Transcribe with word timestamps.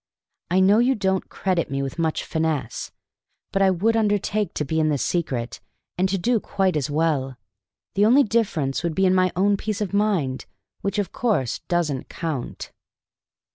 "I 0.49 0.61
know 0.61 0.79
you 0.79 0.95
don't 0.95 1.29
credit 1.29 1.69
me 1.69 1.83
with 1.83 1.99
much 1.99 2.23
finesse, 2.23 2.91
but 3.51 3.61
I 3.61 3.69
would 3.69 3.95
undertake 3.95 4.55
to 4.55 4.65
be 4.65 4.79
in 4.79 4.89
the 4.89 4.97
secret 4.97 5.59
and 5.95 6.09
to 6.09 6.17
do 6.17 6.39
quite 6.39 6.75
as 6.75 6.89
well; 6.89 7.37
the 7.93 8.07
only 8.07 8.23
difference 8.23 8.81
would 8.81 8.95
be 8.95 9.05
in 9.05 9.13
my 9.13 9.31
own 9.35 9.57
peace 9.57 9.79
of 9.79 9.93
mind, 9.93 10.47
which, 10.81 10.97
of 10.97 11.11
course, 11.11 11.59
doesn't 11.67 12.09
count." 12.09 12.71